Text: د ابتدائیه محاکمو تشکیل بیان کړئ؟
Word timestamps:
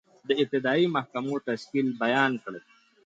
د 0.27 0.29
ابتدائیه 0.41 0.93
محاکمو 0.95 1.35
تشکیل 1.49 1.87
بیان 2.01 2.31
کړئ؟ 2.43 2.61